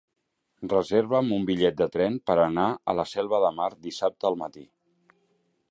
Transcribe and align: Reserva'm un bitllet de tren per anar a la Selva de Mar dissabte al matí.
Reserva'm 0.71 1.29
un 1.35 1.43
bitllet 1.49 1.77
de 1.81 1.87
tren 1.97 2.17
per 2.31 2.39
anar 2.45 2.67
a 2.93 2.95
la 3.01 3.07
Selva 3.13 3.43
de 3.45 3.53
Mar 3.61 3.71
dissabte 3.89 4.31
al 4.31 4.41
matí. 4.45 4.67